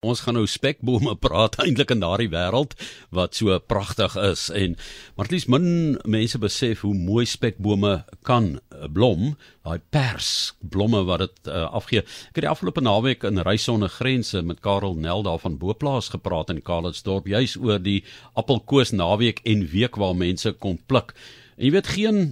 [0.00, 2.70] Ons gaan nou spekbome praat eintlik in daardie wêreld
[3.12, 4.78] wat so pragtig is en
[5.12, 11.02] maar at least min mense besef hoe mooi spekbome kan eh, blom, daai pers blomme
[11.04, 12.00] wat dit uh, afgee.
[12.00, 16.48] Ek het die afgelope naweek in Reisonne Grense met Karel Nel daar van Boplaas gepraat
[16.48, 18.00] in Karlsdorp juis oor die
[18.40, 21.12] appelkoos naweek en week waar mense kon pluk.
[21.60, 22.22] En jy weet geen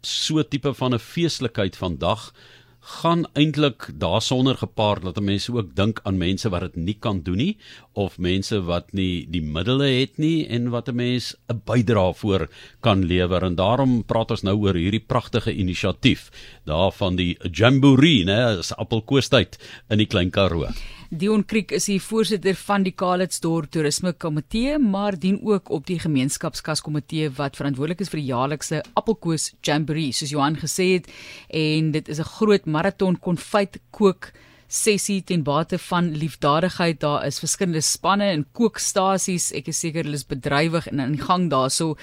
[0.00, 2.32] so tipe van 'n feeslikheid vandag
[2.88, 7.36] gaan eintlik daarsonder gepaard dat mense ook dink aan mense wat dit nie kan doen
[7.36, 7.56] nie
[7.92, 12.48] of mense wat nie die middele het nie en wat 'n mens 'n bydrae voor
[12.80, 16.30] kan lewer en daarom praat ons nou oor hierdie pragtige inisiatief
[16.64, 19.58] daarvan die Jamboree nê is appelkoostyd
[19.90, 20.72] in die Klein Karoo
[21.08, 25.96] Dion Kriek is die voorsitter van die Kalitsdorp Toerisme Komitee, maar dien ook op die
[26.02, 31.08] gemeenskapskas komitee wat verantwoordelik is vir die jaarlikse Appelkoos Jamboree, soos Johan gesê het,
[31.48, 34.32] en dit is 'n groot maraton konfyt kook
[34.68, 37.00] sessie ten bate van liefdadigheid.
[37.00, 39.50] Daar is verskillende spanne en kookstasies.
[39.56, 41.96] Ek is seker hulle is bedrywig en in gang daarso.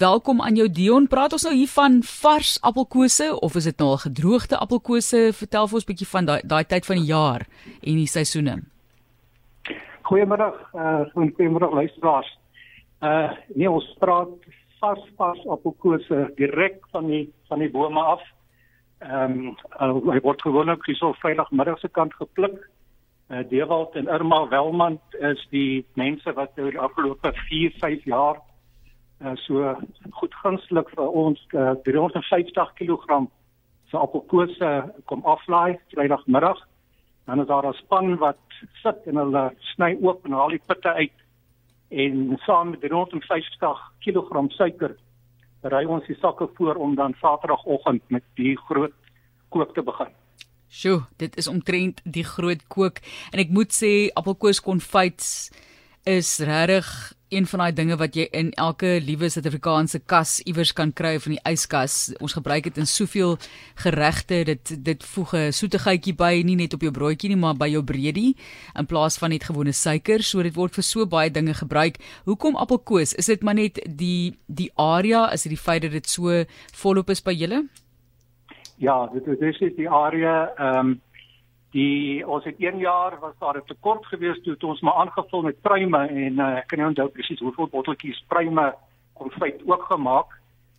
[0.00, 1.08] Welkom aan jou Dion.
[1.12, 5.28] Praat ons nou hier van vars appelkose of is dit nou al gedroogde appelkose?
[5.36, 7.46] Vertel vir ons 'n bietjie van daai daai tyd van die jaar
[7.86, 8.58] en die seisoene.
[10.06, 12.30] Goeiemiddag, uh goeiemiddag luisteraars.
[13.02, 14.34] Uh nee, ons praat
[14.80, 18.22] vars vars appelkose direk van die van die bome af
[18.98, 22.56] ehm um, hy word gewoonlik so vrydagmiddag se kant gepluk.
[23.28, 28.38] Uh, Dewald en Irma Welman is die mense wat oor die afgelope 4, 5 jaar
[29.20, 29.74] uh, so
[30.20, 33.26] goed gunstelik vir ons uh, 350 kg
[33.90, 34.70] se appelkose
[35.04, 36.62] kom aflaai vrydagmiddag.
[37.26, 38.38] Dan is daar 'n span wat
[38.82, 41.18] sit en hulle sny oop en haal die pitte uit
[41.88, 44.96] en saam met 350 kg suiker
[45.70, 48.94] ry ons die sakke voor om dan Saterdagoggend met die groot
[49.48, 50.12] kook te begin.
[50.68, 53.00] Sjoe, dit is omtrent die groot kook
[53.32, 55.50] en ek moet sê appelkoos konfyts
[56.06, 60.92] is regtig een van daai dinge wat jy in elke liewe Suid-Afrikaanse kas iewers kan
[60.94, 61.96] kry van die yskas.
[62.22, 63.34] Ons gebruik dit in soveel
[63.82, 64.42] geregte.
[64.46, 67.82] Dit dit voeg 'n soetigheidjie by, nie net op jou broodjie nie, maar by jou
[67.82, 68.36] breedie
[68.78, 70.22] in plaas van net gewone suiker.
[70.22, 71.98] So dit word vir so baie dinge gebruik.
[72.24, 73.14] Hoekom appelkoos?
[73.14, 77.10] Is dit maar net die die area, is dit die feit dat dit so volop
[77.10, 77.66] is by julle?
[78.78, 81.00] Ja, dit is dis die area ehm um,
[81.76, 85.60] die ons het 1 jaar was daar 'n tekort gewees toe ons maar aangevul met
[85.60, 88.74] pruime en uh, ek kan nie onthou presies hoeveel botteltjies pruime
[89.12, 90.26] konfyt ook gemaak.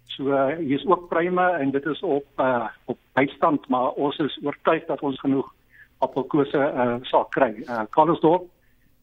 [0.05, 4.17] So uh, hier is ook pruime en dit is op uh, op bystand maar ons
[4.17, 5.53] is oortuig dat ons genoeg
[5.99, 7.53] appelkose uh, sal kry.
[7.63, 8.49] Uh, Karlsdorp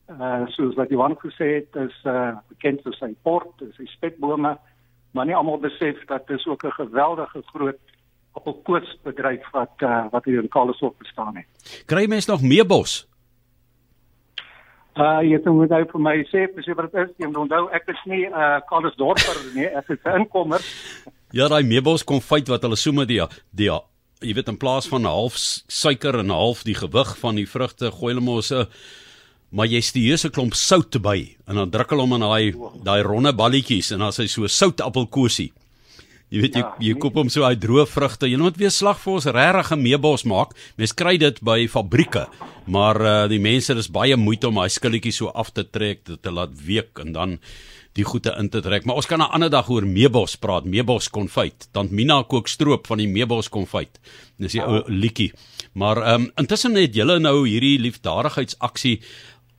[0.09, 4.57] uh, soos wat Johan gesê het is uh, bekend vir sy port, sy spekbome,
[5.15, 7.94] maar nie almal besef dat dit ook 'n geweldige groot
[8.35, 11.47] appelkoosbedryf wat uh, wat hier in Kalesop bestaan het.
[11.87, 13.05] Kry mens nog meebos?
[14.95, 17.15] Uh jy moet nou vir my sê presies wat dit is.
[17.19, 20.63] Jy moet onthou ek is nie 'n uh, Kalesdorper nie, ek is 'n inkomer.
[21.35, 23.19] Ja, daai meebos konfyt wat hulle so met die
[23.51, 25.35] die jy weet in plaas van 'n half
[25.67, 28.67] suiker en 'n half die gewig van die vrugte gooi hulle mos 'n
[29.51, 33.03] maar jy stuur 'n klomp sout by en dan druk hulle hom in daai daai
[33.03, 35.53] ronde balletjies en dan is hy so sout appelkosie.
[36.35, 38.27] Jy weet jy ja, jy koop hom so uit droë vrugte.
[38.27, 40.57] Jy moet weer slag vir ons regtig 'n meebos maak.
[40.77, 42.27] Mens kry dit by fabrieke.
[42.67, 46.23] Maar uh die mense is baie moeite om daai skilletjie so af te trek, dit
[46.23, 47.39] te laat week en dan
[47.95, 48.85] die goede in te trek.
[48.85, 51.69] Maar ons kan 'n ander dag oor meebos praat, meebos konfyt.
[51.73, 54.01] Tant Mina kook stroop van die meebos konfyt.
[54.39, 55.33] Dis die ou liedjie.
[55.75, 59.01] Maar ehm um, intussen het julle nou hierdie liefdadigheidsaksie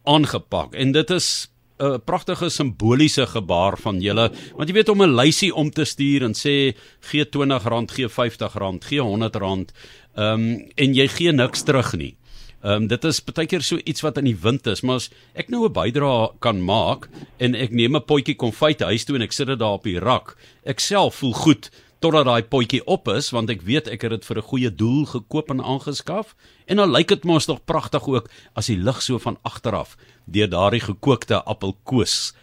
[0.04, 1.48] aangepak en dit is
[1.80, 6.24] 'n pragtige simboliese gebaar van julle want jy weet om 'n lysie om te stuur
[6.24, 6.76] en sê
[7.12, 9.72] gee R20, gee R50, gee R100 ehm
[10.16, 12.16] um, en jy gee niks terug nie.
[12.64, 15.10] Ehm um, dit is baie keer so iets wat in die wind is, maar as
[15.36, 19.22] ek nou 'n bydrae kan maak en ek neem 'n potjie konfyt huis toe en
[19.22, 21.70] ek sit dit daar op die rak, ek self voel goed
[22.00, 25.06] totdat daai potjie op is want ek weet ek het dit vir 'n goeie doel
[25.06, 26.36] gekoop en aangeskaf
[26.68, 30.50] en dan lyk dit mos nog pragtig ook as die lig so van agteraf deur
[30.50, 32.36] daardie gekookte appelkoos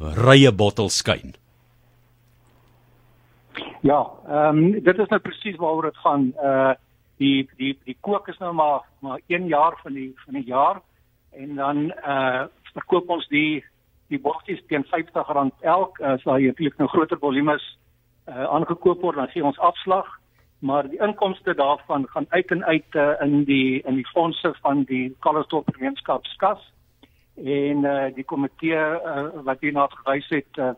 [0.00, 1.34] rye bottel skyn.
[3.82, 6.32] Ja, ehm um, dit is nou presies waaroor dit gaan.
[6.42, 6.72] Uh
[7.16, 10.80] die die die kook is nou maar maar 1 jaar van die van die jaar
[11.30, 13.64] en dan uh verkoop ons die
[14.08, 15.98] die botteltjies teen R50 elk.
[15.98, 17.73] Uh, so jy het nou groter volumes
[18.28, 20.08] uh, aangekoop word dan gee ons afslag
[20.64, 24.84] maar die inkomste daarvan gaan uit en uit uh, in die in die fondse van
[24.84, 26.72] die Kallerstop gemeenskapskas
[27.36, 30.72] en uh, die komitee uh, wat hierna gewys het uh,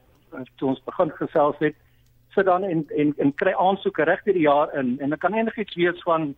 [0.57, 1.77] toe ons begin gesels het
[2.35, 5.35] sit dan en en en kry aansoeke reg deur die jaar in en dit kan
[5.35, 6.35] enigiets wees van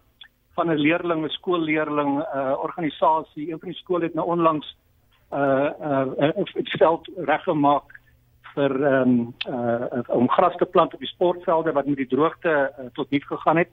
[0.58, 3.52] van 'n leerling, 'n skoolleerling, 'n uh, organisasie.
[3.52, 4.76] Een van die skole het nou onlangs
[5.32, 7.97] uh, uh, uh, veld reggemaak
[8.54, 12.54] vir ehm um, uh, om gras te plant op die sportvelde wat met die droogte
[12.68, 13.72] uh, tot niet gegaan het.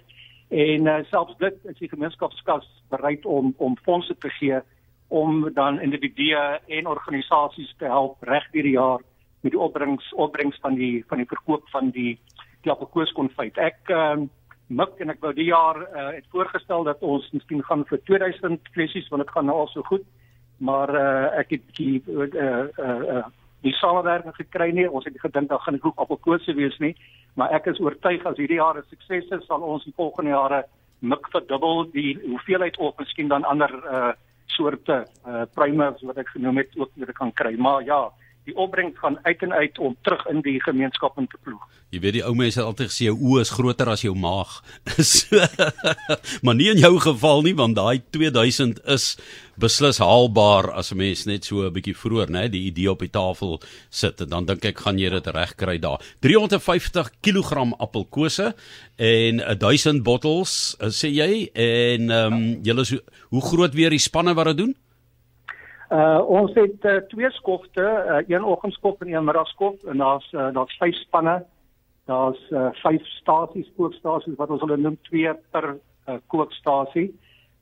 [0.50, 4.62] En uh, selfs dit is die gemeenskapskas bereid om om fondse te gee
[5.08, 9.02] om dan individue en organisasies te help reg deur die jaar
[9.42, 12.20] met die opbrengs opbrengs van die van die verkoop van die
[12.66, 13.58] appelkoos konfyt.
[13.58, 14.30] Ek ehm um,
[14.68, 18.72] mik en ek wou die jaar uh, het voorgestel dat ons miskien gaan vir 2000
[18.74, 20.06] flessies want dit gaan nou al so goed.
[20.58, 23.26] Maar uh, ek het die uh, uh, uh,
[23.62, 24.90] die samewerking gekry nie.
[24.90, 26.96] Ons het gedink dan gaan dit ook appelkoos wees nie,
[27.36, 30.66] maar ek is oortuig as hierdie jaar 'n sukses is, sal ons die volgende jare
[31.00, 34.14] mik verdubbel die hoeveelheid of miskien dan ander uh,
[34.46, 37.56] soorte uh, primers wat ek genoem het ook weer kan kry.
[37.58, 38.12] Maar ja,
[38.46, 41.64] die opbrengs gaan uit en uit om terug in die gemeenskap in te ploeg.
[41.94, 44.60] Jy weet die ou mense het altyd gesê jou oë is groter as jou maag.
[46.46, 49.16] maar nie in jou geval nie want daai 2000 is
[49.62, 53.10] beslis haalbaar as 'n mens net so 'n bietjie vroeër, né, die idee op die
[53.10, 56.02] tafel sit en dan dink ek gaan jy dit regkry daar.
[56.22, 58.54] 350 kg appelkose
[58.98, 62.86] en 1000 bottels, eh, sê jy en ehm um, julle
[63.30, 64.76] hoe groot weer die spanne wat dit doen?
[65.96, 70.54] Uh ons het uh, twee skofte, uh, een oggendskof en een middagskof en daar's uh,
[70.54, 71.36] daar's vyf spanne.
[72.06, 77.08] Daar's uh, vyf stasies, kookstasies wat ons hulle noem twee per uh, kookstasie.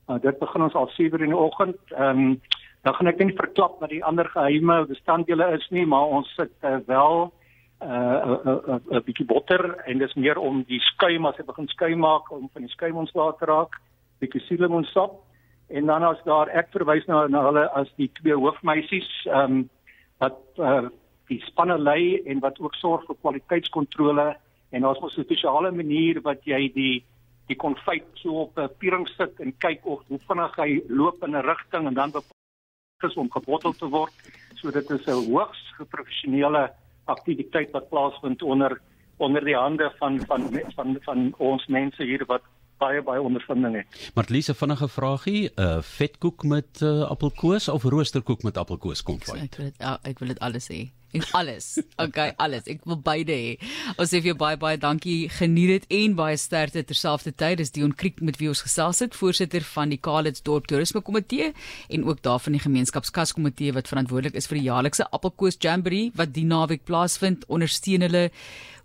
[0.08, 1.78] Uh, dit begin ons al 7:00 in die oggend.
[1.92, 2.40] Ehm um,
[2.84, 6.52] dan gaan ek net verklap wat die ander geheime bestanddele is nie, maar ons sit
[6.60, 7.32] uh, wel
[7.80, 11.46] 'n uh, 'n 'n uh, bietjie botter en dis meer om die skuim as dit
[11.46, 13.80] begin skuim maak om van die skuim ontslae te raak.
[14.18, 15.22] Bietjie sielemoensap
[15.68, 19.70] en dan as daar ek verwys na na hulle as die twee hoofmeisies ehm um,
[20.22, 20.88] wat uh,
[21.28, 24.36] die spanne lei en wat ook sorg vir kwaliteitskontrole
[24.70, 27.04] en daar's mos 'n spesiale manier wat jy die
[27.48, 31.36] die konfyt so op 'n piering sit en kyk of hoe vinnig hy loop in
[31.36, 34.12] 'n rigting en dan bepaal om gebottel te word.
[34.54, 36.72] So dit is 'n hoogs geprofessionele
[37.04, 38.80] aktiwiteit wat plaasvind onder
[39.18, 42.42] onder die hande van van van van, van ons mense hier wat
[42.78, 44.10] baie baie ondervinding het.
[44.14, 49.36] Martliese vinnige vragie, 'n uh, vetkoek met uh, appelkoos of roosterkoek met appelkoos kom vir?
[49.42, 50.90] Ek wil dit uh, ek wil dit alles hê.
[51.14, 51.78] En alles.
[51.96, 52.66] Okay, alles.
[52.66, 53.52] Ek wil beide hê.
[53.94, 55.28] Ons sê vir jou baie baie dankie.
[55.30, 57.60] Geniet dit en baie sterkte terselfdertyd.
[57.60, 61.52] Dis Dion Kriek met wie ons gesels het, voorsitter van die Kaalitsdorp Toerisme Komitee
[61.94, 66.34] en ook daarvan die gemeenskapskas komitee wat verantwoordelik is vir die jaarlikse appelkoos jamboree wat
[66.34, 67.46] die naweek plaasvind.
[67.46, 68.28] Ondersteun hulle.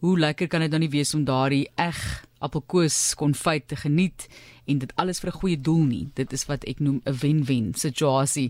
[0.06, 1.98] Hoe lekker kan dit dan nie wees om daardie eg
[2.40, 4.30] appelkoos konfyt te geniet
[4.70, 6.06] en dit alles vir 'n goeie doel nie.
[6.16, 8.48] Dit is wat ek noem 'n wen-wen situasie.